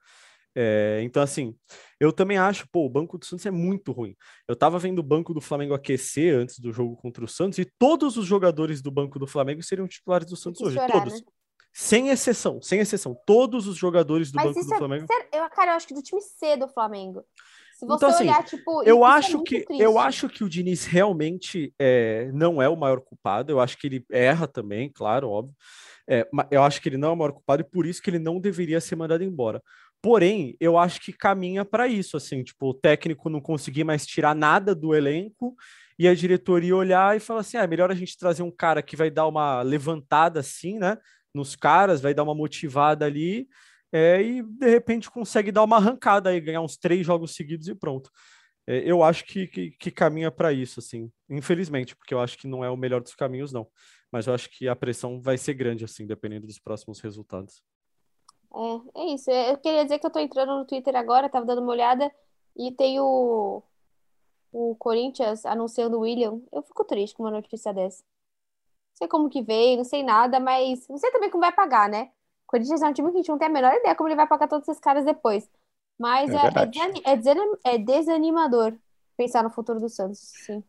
[0.55, 1.55] É, então, assim,
[1.99, 4.15] eu também acho, pô, o banco do Santos é muito ruim.
[4.47, 7.65] Eu tava vendo o banco do Flamengo aquecer antes do jogo contra o Santos e
[7.77, 10.75] todos os jogadores do banco do Flamengo seriam titulares do Santos hoje.
[10.75, 11.13] Chorar, todos.
[11.13, 11.27] Né?
[11.71, 13.15] Sem exceção, sem exceção.
[13.25, 15.05] Todos os jogadores do Mas banco do é, Flamengo.
[15.31, 17.23] Eu, cara, eu acho que do time C do Flamengo.
[17.79, 18.83] Se você então, assim, olhar, tipo.
[18.83, 22.75] Eu é acho, é que, eu acho que o Diniz realmente é, não é o
[22.75, 23.51] maior culpado.
[23.51, 25.55] Eu acho que ele erra também, claro, óbvio.
[26.05, 28.19] É, eu acho que ele não é o maior culpado e por isso que ele
[28.19, 29.63] não deveria ser mandado embora.
[30.01, 34.33] Porém, eu acho que caminha para isso, assim, tipo, o técnico não conseguir mais tirar
[34.33, 35.55] nada do elenco
[35.97, 38.81] e a diretoria olhar e falar assim: ah, é melhor a gente trazer um cara
[38.81, 40.97] que vai dar uma levantada assim, né?
[41.33, 43.47] Nos caras, vai dar uma motivada ali
[43.91, 47.75] é, e de repente consegue dar uma arrancada aí, ganhar uns três jogos seguidos e
[47.75, 48.09] pronto.
[48.67, 52.47] É, eu acho que, que, que caminha para isso, assim, infelizmente, porque eu acho que
[52.47, 53.67] não é o melhor dos caminhos, não.
[54.11, 57.63] Mas eu acho que a pressão vai ser grande, assim, dependendo dos próximos resultados.
[58.95, 59.29] É, é isso.
[59.31, 62.11] Eu queria dizer que eu tô entrando no Twitter agora, tava dando uma olhada,
[62.55, 63.63] e tem o,
[64.51, 66.39] o Corinthians anunciando o William.
[66.51, 68.03] Eu fico triste com uma notícia dessa
[68.99, 72.09] sei como que veio, não sei nada, mas não sei também como vai pagar, né?
[72.43, 74.15] O Corinthians é um time que a gente não tem a menor ideia como ele
[74.15, 75.49] vai pagar todos esses caras depois.
[75.97, 76.37] Mas é,
[77.05, 78.75] é, é, é desanimador
[79.17, 80.63] pensar no futuro do Santos, sim.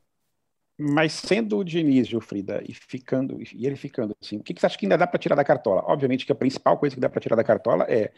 [0.79, 4.66] Mas sendo o Diniz, Gilfrida, e ficando e ele ficando assim, o que, que você
[4.66, 5.83] acha que ainda dá para tirar da cartola?
[5.87, 8.12] Obviamente que a principal coisa que dá para tirar da cartola é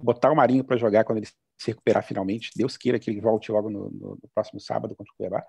[0.00, 2.50] botar o Marinho para jogar quando ele se recuperar finalmente.
[2.56, 5.44] Deus queira que ele volte logo no, no, no próximo sábado contra o Cuiabá.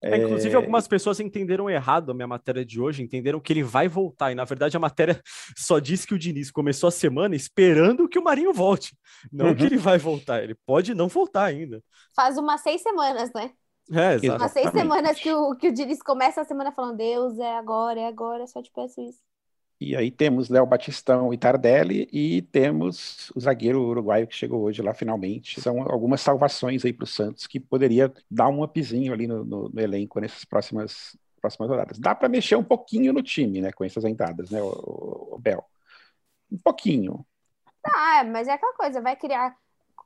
[0.00, 3.88] É, inclusive, algumas pessoas entenderam errado a minha matéria de hoje, entenderam que ele vai
[3.88, 4.30] voltar.
[4.30, 5.20] E, na verdade, a matéria
[5.56, 8.96] só diz que o Diniz começou a semana esperando que o Marinho volte.
[9.32, 9.54] Não uhum.
[9.56, 11.82] que ele vai voltar, ele pode não voltar ainda.
[12.14, 13.50] Faz umas seis semanas, né?
[13.90, 14.28] É, exatamente.
[14.28, 18.00] Umas seis semanas que o, que o Diniz começa a semana falando: Deus, é agora,
[18.00, 19.18] é agora, só te peço isso.
[19.80, 24.82] E aí temos Léo Batistão e Tardelli e temos o zagueiro uruguaio que chegou hoje
[24.82, 25.60] lá finalmente.
[25.60, 29.68] São algumas salvações aí para o Santos que poderia dar um upzinho ali no, no,
[29.68, 31.98] no elenco nessas próximas, próximas rodadas.
[31.98, 35.64] Dá para mexer um pouquinho no time, né, com essas entradas, né, o, o Bel?
[36.50, 37.24] Um pouquinho.
[37.84, 39.56] Ah, mas é aquela coisa, vai criar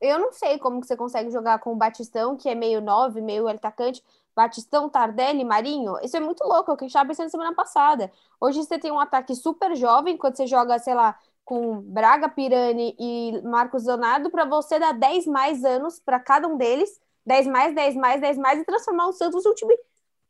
[0.02, 3.20] eu não sei como que você consegue jogar com o Batistão, que é meio nove,
[3.20, 4.02] meio atacante,
[4.34, 5.96] Batistão, Tardelli, Marinho.
[6.02, 8.10] Isso é muito louco, é o que a gente estava pensando semana passada.
[8.40, 12.96] Hoje você tem um ataque super jovem, quando você joga, sei lá, com Braga, Pirani
[12.98, 17.74] e Marcos Leonardo, para você dar 10 mais anos para cada um deles, 10 mais,
[17.74, 19.76] 10 mais, 10 mais, e transformar o Santos num time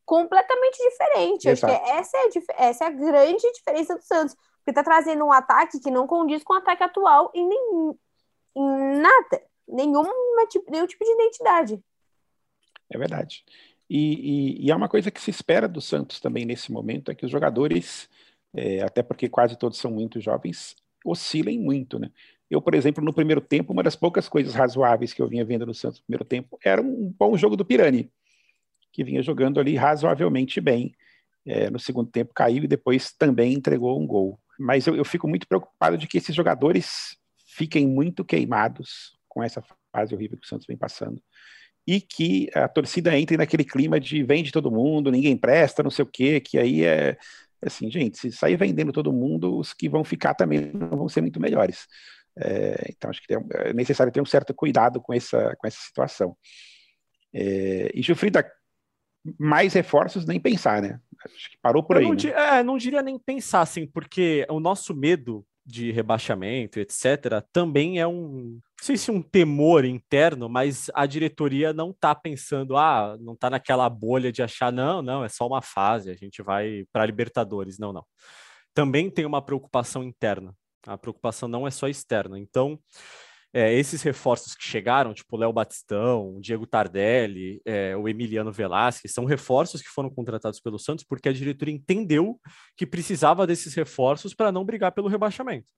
[0.05, 1.49] completamente diferente.
[1.49, 1.73] Exato.
[1.73, 4.35] Acho que essa é, essa é a grande diferença do Santos.
[4.57, 7.99] Porque está trazendo um ataque que não condiz com o ataque atual em, nem,
[8.57, 10.13] em nada nenhuma,
[10.69, 11.85] nenhum tipo de identidade.
[12.91, 13.45] É verdade.
[13.95, 17.15] E, e, e, é uma coisa que se espera do Santos também nesse momento, é
[17.15, 18.09] que os jogadores,
[18.55, 20.75] é, até porque quase todos são muito jovens,
[21.05, 22.11] oscilem muito, né?
[22.49, 25.67] Eu, por exemplo, no primeiro tempo, uma das poucas coisas razoáveis que eu vinha vendo
[25.67, 28.11] no Santos no primeiro tempo era um bom jogo do Pirani,
[28.91, 30.95] que vinha jogando ali razoavelmente bem.
[31.45, 34.41] É, no segundo tempo caiu e depois também entregou um gol.
[34.59, 39.63] Mas eu, eu fico muito preocupado de que esses jogadores fiquem muito queimados com essa
[39.93, 41.21] fase horrível que o Santos vem passando.
[41.87, 46.05] E que a torcida entre naquele clima de vende todo mundo, ninguém presta, não sei
[46.05, 47.17] o quê, que aí é
[47.65, 51.21] assim, gente, se sair vendendo todo mundo, os que vão ficar também não vão ser
[51.21, 51.87] muito melhores.
[52.37, 56.37] É, então, acho que é necessário ter um certo cuidado com essa, com essa situação.
[57.33, 58.51] É, e Gilfrida,
[59.39, 60.99] mais reforços nem pensar, né?
[61.25, 62.09] Acho que parou por Eu aí.
[62.09, 62.59] Não, né?
[62.59, 68.07] é, não diria nem pensar, assim, porque o nosso medo de rebaixamento, etc., também é
[68.07, 73.35] um, não sei se um temor interno, mas a diretoria não está pensando, ah, não
[73.35, 77.07] está naquela bolha de achar, não, não, é só uma fase, a gente vai para
[77.07, 77.79] Libertadores.
[77.79, 78.05] Não, não.
[78.75, 80.55] Também tem uma preocupação interna.
[80.87, 82.39] A preocupação não é só externa.
[82.39, 82.79] Então,
[83.55, 89.27] é, esses reforços que chegaram, tipo Léo Batistão, Diego Tardelli, é, o Emiliano Velasquez, são
[89.27, 92.41] reforços que foram contratados pelo Santos porque a diretoria entendeu
[92.77, 95.71] que precisava desses reforços para não brigar pelo rebaixamento.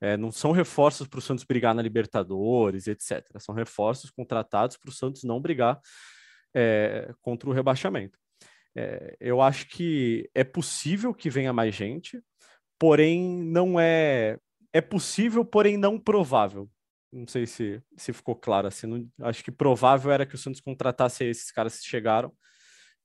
[0.00, 3.24] É, não são reforços para o Santos brigar na Libertadores, etc.
[3.38, 5.80] São reforços contratados para o Santos não brigar
[6.52, 8.18] é, contra o rebaixamento.
[8.76, 12.20] É, eu acho que é possível que venha mais gente,
[12.76, 14.36] porém não é
[14.72, 16.68] é possível, porém não provável.
[17.14, 18.86] Não sei se, se ficou claro assim.
[18.86, 22.32] Não, acho que provável era que o Santos contratasse esses caras que chegaram,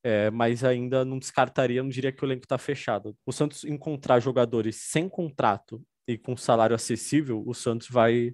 [0.03, 3.15] é, mas ainda não descartaria, não diria que o elenco está fechado.
[3.25, 8.33] O Santos encontrar jogadores sem contrato e com salário acessível, o Santos vai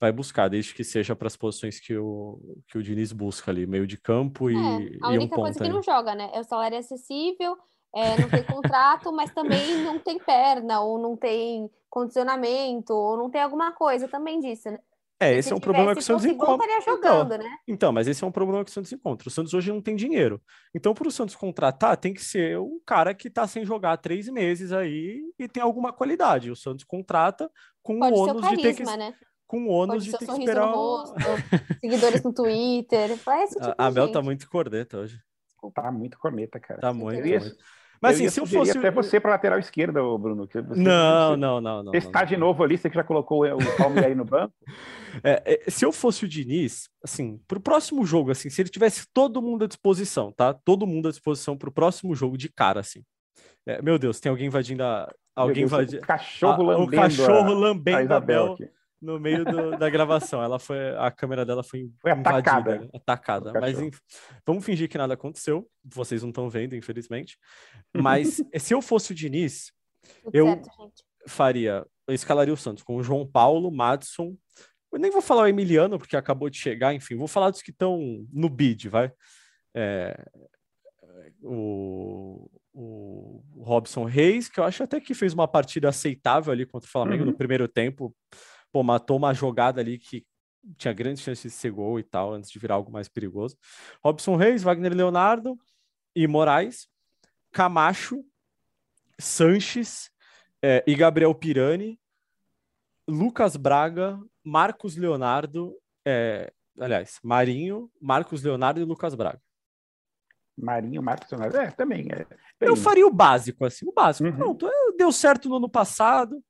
[0.00, 3.66] vai buscar, desde que seja para as posições que o, que o Diniz busca ali,
[3.66, 6.30] meio de campo e, é, a única um coisa que não joga, né?
[6.34, 7.56] É o salário acessível,
[7.94, 13.30] é, não tem contrato, mas também não tem perna, ou não tem condicionamento, ou não
[13.30, 14.78] tem alguma coisa também disso, né?
[15.24, 16.68] É, esse é um problema que o Santos encontra.
[16.84, 17.56] Jogando, então, né?
[17.66, 19.28] então, mas esse é um problema que o Santos encontra.
[19.28, 20.40] O Santos hoje não tem dinheiro.
[20.74, 24.28] Então, para o Santos contratar, tem que ser um cara que está sem jogar três
[24.28, 26.50] meses aí e tem alguma qualidade.
[26.50, 27.50] O Santos contrata
[27.82, 28.96] com Pode o ônus carisma, de ter que.
[28.96, 29.14] Né?
[29.46, 30.66] Com o ônus de ter que esperar.
[30.66, 31.14] No rosto,
[31.80, 33.10] seguidores no Twitter.
[33.10, 35.18] Tipo a Bel tá muito corneta hoje.
[35.74, 36.80] Tá muito corneta, cara.
[36.80, 37.26] Tá muito.
[37.26, 37.56] muito.
[38.04, 38.76] Mas assim, se eu fosse.
[38.76, 40.46] até você para lateral esquerda, Bruno.
[40.46, 41.84] Você, não, você, não, não, não.
[41.92, 44.52] Você está de novo ali, você que já colocou o Palmeiras no banco.
[45.22, 48.68] É, é, se eu fosse o Diniz, assim, para o próximo jogo, assim, se ele
[48.68, 50.52] tivesse todo mundo à disposição, tá?
[50.52, 53.00] Todo mundo à disposição para o próximo jogo de cara, assim.
[53.64, 55.08] É, meu Deus, tem alguém invadindo a.
[55.36, 56.02] Alguém invadindo.
[56.02, 56.88] O cachorro lambendo.
[56.88, 58.44] O cachorro a, lambendo a Isabel.
[58.44, 58.68] A Bel
[59.04, 60.42] no meio do, da gravação.
[60.42, 62.78] Ela foi, a câmera dela foi, foi atacada.
[62.80, 62.88] Né?
[62.94, 63.52] atacada.
[63.60, 63.98] Mas enfim,
[64.46, 65.68] vamos fingir que nada aconteceu.
[65.84, 67.38] Vocês não estão vendo, infelizmente.
[67.94, 69.72] Mas se eu fosse o Diniz,
[70.24, 70.70] Tudo eu certo,
[71.28, 74.34] faria, eu escalaria o Santos com o João Paulo, Madison.
[74.90, 77.70] Eu nem vou falar o Emiliano, porque acabou de chegar, enfim, vou falar dos que
[77.70, 79.12] estão no bid, vai.
[79.74, 80.16] É,
[81.42, 86.86] o, o Robson Reis, que eu acho até que fez uma partida aceitável ali contra
[86.86, 87.30] o Flamengo uhum.
[87.30, 88.14] no primeiro tempo
[88.74, 90.26] pô, matou uma jogada ali que
[90.76, 93.56] tinha grandes chances de ser gol e tal, antes de virar algo mais perigoso.
[94.02, 95.56] Robson Reis, Wagner Leonardo
[96.12, 96.88] e Moraes,
[97.52, 98.24] Camacho,
[99.16, 100.10] Sanches
[100.60, 102.00] é, e Gabriel Pirani,
[103.06, 105.72] Lucas Braga, Marcos Leonardo,
[106.04, 109.40] é, aliás, Marinho, Marcos Leonardo e Lucas Braga.
[110.58, 111.56] Marinho, Marcos Leonardo.
[111.58, 112.08] É, também.
[112.10, 112.26] É,
[112.60, 114.28] eu faria o básico, assim, o básico.
[114.28, 114.36] Uhum.
[114.36, 116.42] Pronto, deu certo no ano passado,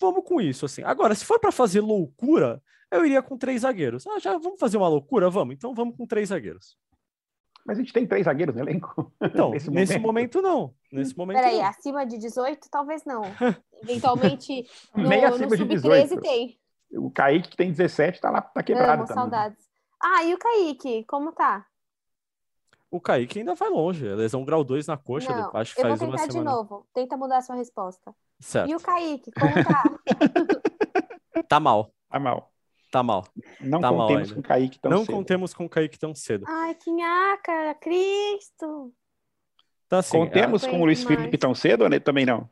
[0.00, 0.82] vamos com isso, assim.
[0.82, 4.06] Agora, se for para fazer loucura, eu iria com três zagueiros.
[4.06, 5.30] Ah, já vamos fazer uma loucura?
[5.30, 6.76] Vamos, então vamos com três zagueiros.
[7.64, 9.12] Mas a gente tem três zagueiros no elenco.
[9.22, 10.40] Então, nesse, nesse momento.
[10.40, 10.42] momento.
[10.42, 10.74] não.
[10.90, 11.66] Nesse momento Peraí, não.
[11.66, 13.22] acima de 18, talvez não.
[13.82, 16.20] Eventualmente, no, Nem acima no de 18.
[16.20, 16.58] tem.
[16.92, 19.22] O Kaique, que tem 17, tá lá, tá quebrado Amo, também.
[19.22, 19.58] saudades.
[20.02, 21.64] Ah, e o Kaique, como tá?
[22.90, 24.08] O Kaique ainda vai longe.
[24.08, 26.26] É lesão grau 2 na coxa, não, acho que faz uma semana.
[26.26, 26.86] Eu vou tentar de novo.
[26.92, 28.12] Tenta mudar a sua resposta.
[28.40, 28.70] Certo.
[28.70, 29.84] E o Kaique, como tá?
[31.48, 31.92] tá mal.
[32.08, 32.50] Tá mal.
[32.90, 33.24] Tá mal.
[33.60, 35.12] Não tá contemos mal com o Kaique tão Não cedo.
[35.12, 36.44] contemos com o Kaique tão cedo.
[36.48, 38.92] Ai, que nhaca, Cristo.
[39.88, 42.48] Tá assim, contemos com o Luiz Felipe tão cedo ou também não?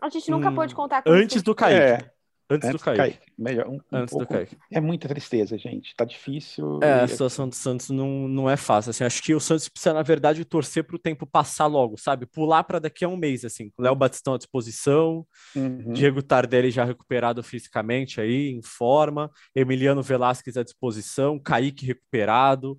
[0.00, 2.04] A gente nunca hum, pôde contar com Antes do Kaique.
[2.04, 2.10] É.
[2.50, 2.98] Antes, Antes do Kaique.
[2.98, 3.32] Kaique.
[3.36, 4.56] Melhor, um, Antes um do Kaique.
[4.72, 5.94] É muita tristeza, gente.
[5.94, 6.80] Tá difícil.
[6.82, 8.90] É, a situação do Santos não, não é fácil.
[8.90, 12.24] Assim, acho que o Santos precisa, na verdade, torcer para o tempo passar logo, sabe?
[12.24, 13.70] Pular para daqui a um mês, assim.
[13.78, 15.92] Léo Batistão à disposição, uhum.
[15.92, 22.78] Diego Tardelli já recuperado fisicamente aí, em forma, Emiliano Velasquez à disposição, Kaique recuperado.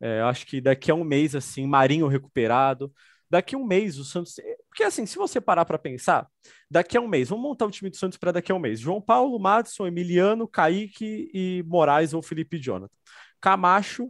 [0.00, 2.92] É, acho que daqui a um mês, assim, Marinho recuperado
[3.30, 4.34] daqui a um mês o Santos.
[4.78, 6.30] Porque assim, se você parar para pensar,
[6.70, 8.78] daqui a um mês, vamos montar o time do Santos para daqui a um mês.
[8.78, 12.94] João Paulo, Madison, Emiliano, Kaique e Moraes ou Felipe Jonathan.
[13.40, 14.08] Camacho,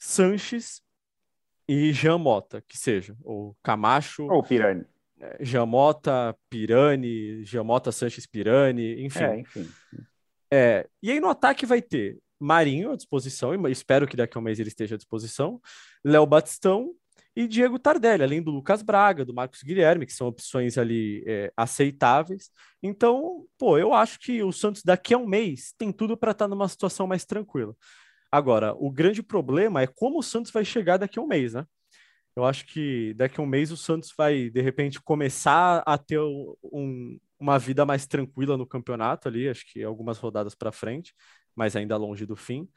[0.00, 0.82] Sanches
[1.68, 3.16] e Jean Mota, que seja.
[3.22, 4.24] Ou Camacho.
[4.24, 4.84] Ou Pirani.
[5.20, 9.22] É, Jean Mota, Pirani, Jean Mota, Sanches, Pirani, enfim.
[9.22, 9.68] É, enfim.
[10.52, 14.40] É, e aí no ataque vai ter Marinho à disposição, e espero que daqui a
[14.40, 15.60] um mês ele esteja à disposição.
[16.04, 16.96] Léo Batistão,
[17.34, 21.52] e Diego Tardelli, além do Lucas Braga, do Marcos Guilherme, que são opções ali é,
[21.56, 22.50] aceitáveis.
[22.82, 26.46] Então, pô, eu acho que o Santos daqui a um mês tem tudo para estar
[26.46, 27.74] tá numa situação mais tranquila.
[28.32, 31.64] Agora, o grande problema é como o Santos vai chegar daqui a um mês, né?
[32.36, 36.20] Eu acho que daqui a um mês o Santos vai, de repente, começar a ter
[36.20, 41.14] um, uma vida mais tranquila no campeonato ali, acho que algumas rodadas para frente,
[41.56, 42.68] mas ainda longe do fim.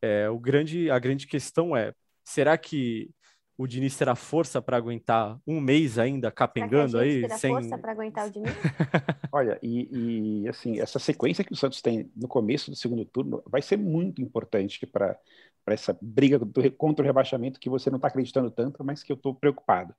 [0.00, 1.92] É, o grande, a grande questão é,
[2.24, 3.10] será que
[3.56, 7.22] o Diniz terá força para aguentar um mês ainda capengando aí?
[7.22, 7.52] Terá sem...
[7.52, 8.52] força para aguentar o Diniz?
[9.32, 13.42] Olha, e, e, assim, essa sequência que o Santos tem no começo do segundo turno
[13.46, 15.18] vai ser muito importante para
[15.66, 19.16] essa briga do, contra o rebaixamento que você não está acreditando tanto, mas que eu
[19.16, 19.94] estou preocupado.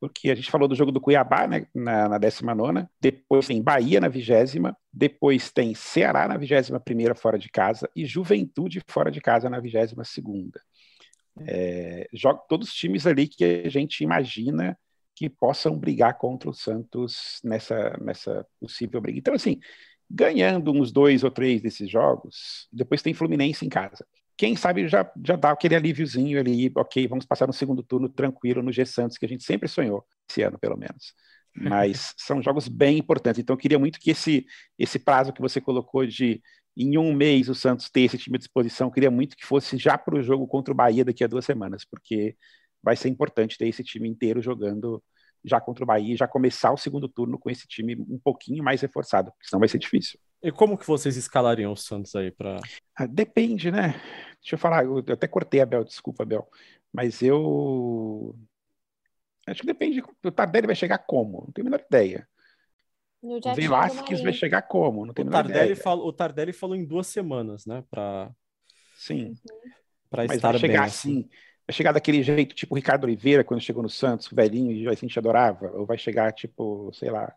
[0.00, 4.00] Porque a gente falou do jogo do Cuiabá, né, na, na 19, depois tem Bahia
[4.00, 9.20] na vigésima, depois tem Ceará na vigésima primeira fora de casa e Juventude fora de
[9.20, 10.60] casa na vigésima segunda.
[11.46, 14.78] É, joga todos os times ali que a gente imagina
[15.14, 19.18] que possam brigar contra o Santos nessa, nessa possível briga.
[19.18, 19.60] Então, assim,
[20.10, 24.06] ganhando uns dois ou três desses jogos, depois tem Fluminense em casa.
[24.36, 28.62] Quem sabe já, já dá aquele alíviozinho ali, ok, vamos passar no segundo turno tranquilo
[28.62, 31.14] no G Santos, que a gente sempre sonhou, esse ano pelo menos.
[31.54, 33.38] Mas são jogos bem importantes.
[33.38, 34.46] Então, eu queria muito que esse,
[34.78, 36.42] esse prazo que você colocou de
[36.82, 39.98] em um mês o Santos ter esse time à disposição, queria muito que fosse já
[39.98, 42.36] para o jogo contra o Bahia daqui a duas semanas, porque
[42.82, 45.02] vai ser importante ter esse time inteiro jogando
[45.44, 48.80] já contra o Bahia, já começar o segundo turno com esse time um pouquinho mais
[48.80, 50.18] reforçado, porque senão vai ser difícil.
[50.42, 52.58] E como que vocês escalariam o Santos aí para?
[52.96, 54.00] Ah, depende, né?
[54.40, 56.48] Deixa eu falar, eu até cortei a Bel, desculpa, Bel,
[56.92, 58.34] mas eu
[59.46, 60.02] acho que depende.
[60.24, 61.44] O Tardelli vai chegar como?
[61.46, 62.28] Não tenho a menor ideia.
[63.22, 65.04] O Velasquez vai chegar como?
[65.04, 67.84] Não tem o Tardelli, falou, o Tardelli falou em duas semanas, né?
[67.90, 68.30] Pra...
[68.94, 69.28] Sim.
[69.28, 69.34] Uhum.
[70.08, 71.20] Para estar vai chegar bem, assim.
[71.20, 71.28] assim.
[71.66, 74.94] Vai chegar daquele jeito, tipo o Ricardo Oliveira, quando chegou no Santos, velhinho, e a
[74.94, 75.70] gente adorava.
[75.72, 77.32] Ou vai chegar, tipo, sei lá,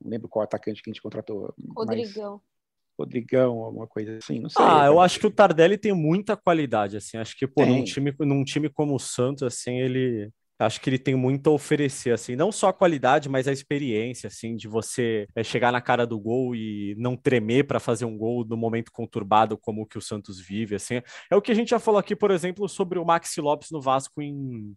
[0.00, 1.54] não lembro qual atacante que a gente contratou.
[1.74, 2.34] Rodrigão.
[2.34, 2.56] Mas...
[2.98, 4.64] Rodrigão, alguma coisa assim, não sei.
[4.64, 7.18] Ah, eu acho que o Tardelli tem muita qualidade, assim.
[7.18, 10.98] Acho que, pô, num time, num time como o Santos, assim, ele acho que ele
[10.98, 15.26] tem muito a oferecer, assim, não só a qualidade, mas a experiência, assim, de você
[15.34, 18.90] é, chegar na cara do gol e não tremer para fazer um gol no momento
[18.90, 21.02] conturbado como o que o Santos vive, assim.
[21.30, 23.80] É o que a gente já falou aqui, por exemplo, sobre o Maxi Lopes no
[23.80, 24.74] Vasco em,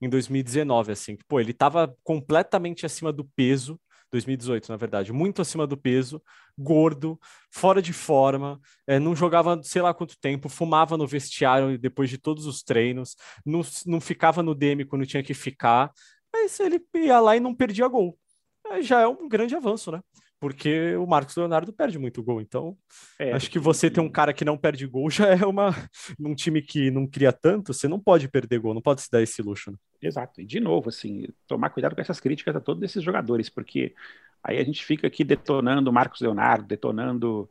[0.00, 3.80] em 2019, assim, que, pô, ele estava completamente acima do peso,
[4.12, 6.22] 2018, na verdade, muito acima do peso,
[6.56, 7.18] gordo,
[7.50, 12.18] fora de forma, é, não jogava sei lá quanto tempo, fumava no vestiário depois de
[12.18, 15.90] todos os treinos, não, não ficava no DM quando tinha que ficar,
[16.32, 18.18] mas ele ia lá e não perdia gol.
[18.66, 20.00] É, já é um grande avanço, né?
[20.42, 22.40] Porque o Marcos Leonardo perde muito gol.
[22.40, 22.76] Então,
[23.16, 25.70] é, acho que você ter um cara que não perde gol já é uma
[26.18, 29.22] num time que não cria tanto, você não pode perder gol, não pode se dar
[29.22, 29.70] esse luxo.
[29.70, 29.76] Né?
[30.02, 30.40] Exato.
[30.40, 33.94] E de novo, assim, tomar cuidado com essas críticas a todos esses jogadores, porque
[34.42, 37.48] aí a gente fica aqui detonando o Marcos Leonardo, detonando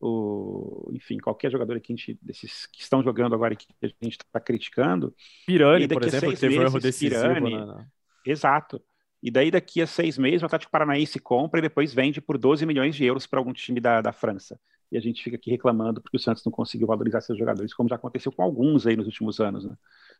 [0.00, 4.16] o, enfim, qualquer jogador que a gente, desses que estão jogando agora que a gente
[4.16, 5.14] está criticando.
[5.46, 7.20] Pirani, por exemplo, que teve um erro decisivo.
[7.20, 7.86] Pirani, né?
[8.24, 8.82] Exato.
[9.22, 12.66] E daí, daqui a seis meses, o Atlético Paranaense compra e depois vende por 12
[12.66, 14.58] milhões de euros para algum time da, da França.
[14.90, 17.88] E a gente fica aqui reclamando porque o Santos não conseguiu valorizar seus jogadores, como
[17.88, 19.64] já aconteceu com alguns aí nos últimos anos.
[19.64, 19.74] Né?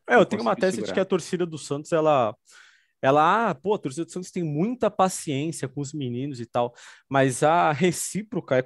[0.09, 0.87] É, eu tenho uma tese segurar.
[0.87, 2.35] de que a torcida do Santos, ela.
[3.01, 6.73] Ela, ah, pô, a torcida do Santos tem muita paciência com os meninos e tal,
[7.09, 8.65] mas a recíproca é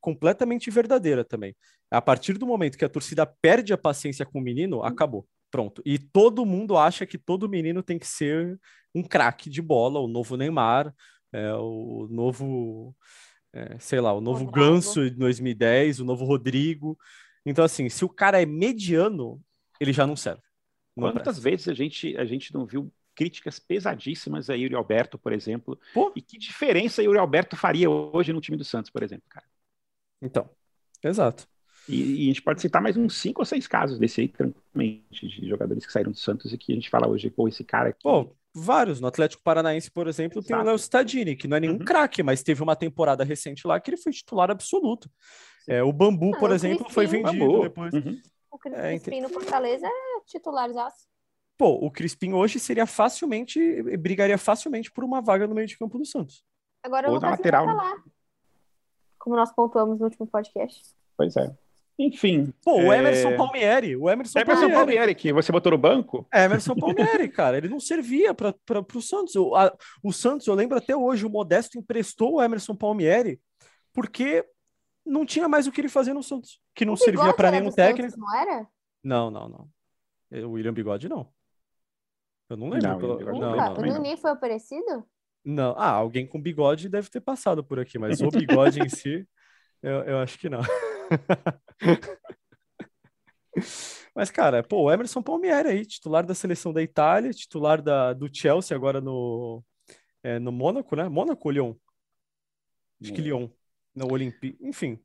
[0.00, 1.54] completamente verdadeira também.
[1.88, 5.24] A partir do momento que a torcida perde a paciência com o menino, acabou.
[5.52, 5.80] Pronto.
[5.86, 8.58] E todo mundo acha que todo menino tem que ser
[8.96, 10.94] um craque de bola, o novo Neymar,
[11.30, 12.96] é, o novo,
[13.52, 14.66] é, sei lá, o novo Rodrigo.
[14.66, 16.98] Ganso de 2010, o novo Rodrigo.
[17.44, 19.38] Então, assim, se o cara é mediano,
[19.78, 20.42] ele já não serve.
[20.96, 25.32] Não Quantas vezes a gente, a gente não viu críticas pesadíssimas a Yuri Alberto, por
[25.32, 25.78] exemplo?
[25.92, 26.10] Pô.
[26.16, 29.46] E que diferença Yuri Alberto faria hoje no time do Santos, por exemplo, cara?
[30.22, 30.48] Então,
[31.02, 31.46] exato.
[31.86, 35.28] E, e, a gente pode citar mais uns cinco ou seis casos desse aí, tranquilamente,
[35.28, 37.90] de jogadores que saíram do Santos e que a gente fala hoje, pô, esse cara
[37.90, 38.02] aqui.
[38.02, 39.00] Pô, vários.
[39.00, 40.48] No Atlético Paranaense, por exemplo, Exato.
[40.48, 41.84] tem o Léo Stadini, que não é nenhum uhum.
[41.84, 45.10] craque, mas teve uma temporada recente lá que ele foi titular absoluto.
[45.68, 47.62] É, o Bambu, ah, por exemplo, foi vendido Bambu.
[47.62, 47.92] depois.
[47.92, 48.20] Uhum.
[48.50, 51.06] O Crispim é, no Fortaleza é titularzaço.
[51.58, 55.98] Pô, o Crispim hoje seria facilmente, brigaria facilmente por uma vaga no meio de campo
[55.98, 56.44] do Santos.
[56.82, 57.66] Agora o Lucas lateral.
[57.66, 57.96] Tá
[59.18, 60.94] como nós pontuamos no último podcast.
[61.16, 61.52] Pois é.
[61.98, 62.52] Enfim.
[62.62, 63.36] Pô, o Emerson é...
[63.36, 63.96] Palmieri.
[63.96, 64.76] O Emerson, Emerson Palmieri.
[64.76, 66.26] Palmieri, que você botou no banco?
[66.32, 67.56] Emerson Palmieri, cara.
[67.56, 68.54] Ele não servia para
[68.94, 69.34] o Santos.
[69.34, 73.40] O, a, o Santos, eu lembro até hoje, o Modesto emprestou o Emerson Palmieri
[73.94, 74.44] porque
[75.06, 76.60] não tinha mais o que ele fazer no Santos.
[76.74, 78.10] Que não servia para nenhum técnico.
[78.10, 78.66] Santos, não era?
[79.02, 80.46] Não, não, não.
[80.46, 81.32] O William Bigode, não.
[82.50, 82.88] Eu não lembro.
[82.88, 83.20] Não, pelo...
[83.20, 85.04] não, não, não, O Nuninho foi oferecido?
[85.44, 85.74] Não.
[85.78, 89.26] Ah, alguém com bigode deve ter passado por aqui, mas o bigode em si,
[89.82, 90.60] eu, eu acho que não.
[94.14, 98.28] Mas, cara, pô, o Emerson Palmieri aí, titular da seleção da Itália, titular da, do
[98.34, 99.62] Chelsea agora no,
[100.22, 101.08] é, no Mônaco, né?
[101.08, 101.74] Mônaco ou Lyon?
[103.02, 103.48] Acho que Lyon.
[103.94, 104.58] No Olympique.
[104.60, 104.98] Enfim.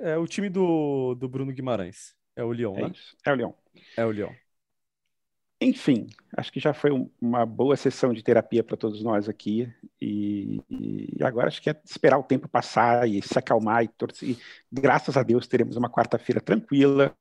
[0.00, 2.14] É o time do, do Bruno Guimarães.
[2.34, 2.90] É o Lyon, é né?
[2.94, 3.16] Isso.
[3.24, 3.52] É o Lyon.
[3.96, 4.32] É o Lyon.
[5.60, 6.90] Enfim, acho que já foi
[7.20, 9.72] uma boa sessão de terapia para todos nós aqui.
[10.00, 14.30] E, e, agora acho que é esperar o tempo passar e se acalmar e torcer.
[14.30, 14.38] E,
[14.72, 17.12] graças a Deus teremos uma quarta-feira tranquila,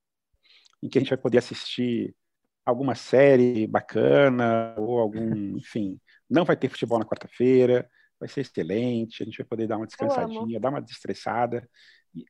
[0.84, 2.16] em que a gente vai poder assistir
[2.64, 5.18] alguma série bacana ou algum,
[5.58, 9.78] enfim, não vai ter futebol na quarta-feira, vai ser excelente, a gente vai poder dar
[9.78, 11.68] uma descansadinha, dar uma destressada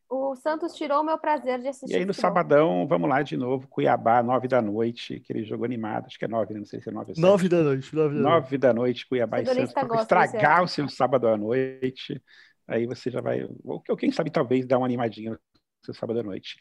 [0.10, 1.94] o Santos tirou o meu prazer de assistir.
[1.94, 6.06] E aí no sabadão, vamos lá de novo, Cuiabá, nove da noite, aquele jogo animado,
[6.06, 6.60] acho que é nove, né?
[6.60, 7.96] não sei se é nove ou Nove da noite.
[7.96, 12.22] Nove da, nove da noite, Cuiabá e Santos, para estragar o seu sábado à noite.
[12.68, 15.40] Aí você já vai, ou quem sabe talvez dar uma animadinha no
[15.84, 16.58] seu sábado à noite.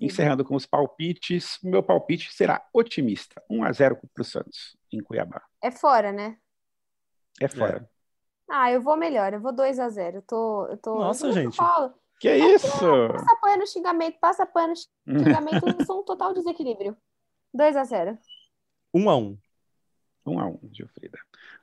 [0.00, 5.00] Encerrando com os palpites, meu palpite será otimista, 1 a 0 para o Santos, em
[5.00, 5.42] Cuiabá.
[5.62, 6.36] É fora, né?
[7.40, 7.88] É fora.
[7.88, 7.94] É.
[8.48, 11.32] Ah, eu vou melhor, eu vou 2 a 0 eu tô, eu tô, Nossa, eu
[11.32, 11.56] gente.
[11.56, 11.94] Falo.
[12.24, 12.66] Que é isso?
[12.68, 14.72] Passa pano no xingamento, passa pano
[15.04, 16.96] no xingamento, são um total desequilíbrio.
[17.52, 18.18] 2 a 0
[18.94, 19.38] 1 a 1
[20.24, 21.18] 1 a 1 Gilfrida.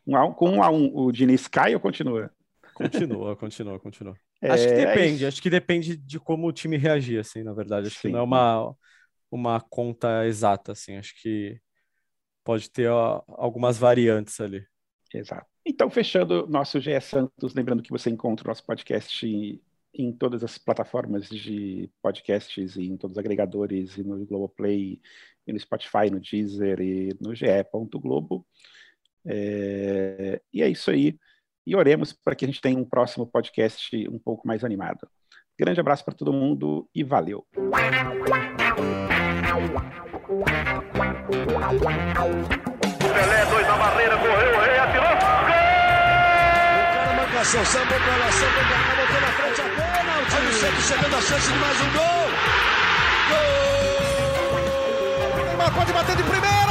[0.05, 2.31] 1 a 1 com 1 a 1 o Diniz cai ou continua?
[2.75, 4.15] Continua, continua, continua.
[4.39, 7.53] É, acho que depende, é acho que depende de como o time reagir, assim, na
[7.53, 7.87] verdade.
[7.87, 8.09] Acho Sim.
[8.09, 8.75] que não é uma,
[9.31, 10.95] uma conta exata, assim.
[10.95, 11.59] Acho que
[12.43, 14.63] pode ter ó, algumas variantes ali.
[15.11, 15.47] Exato.
[15.65, 19.59] Então, fechando nosso GE Santos, lembrando que você encontra o nosso podcast
[19.93, 25.01] em todas as plataformas de podcasts, e em todos os agregadores, e no Globoplay,
[25.45, 28.45] e no Spotify, no Deezer e no ge.globo.
[29.25, 31.17] É, e é isso aí.
[31.65, 35.07] E oremos para que a gente tenha um próximo podcast um pouco mais animado.
[35.59, 37.45] Grande abraço para todo mundo e valeu.
[43.13, 45.15] Pelé, dois na barreira, correu, rei, atirou.
[45.45, 45.71] Gol!
[46.81, 49.50] O cara marca ação, samba pra lá, samba pra lá, botou na frente
[50.33, 52.29] a Olha o Santos chegando a chance de mais um gol.
[55.35, 55.45] Gol!
[55.45, 56.70] Neymar pode bater de primeira.